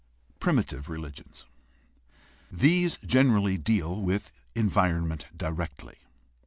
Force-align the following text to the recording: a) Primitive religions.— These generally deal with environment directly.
a) 0.29 0.39
Primitive 0.39 0.89
religions.— 0.89 1.45
These 2.51 2.97
generally 3.05 3.59
deal 3.59 4.01
with 4.01 4.31
environment 4.55 5.27
directly. 5.37 5.99